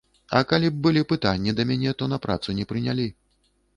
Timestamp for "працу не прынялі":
2.25-3.07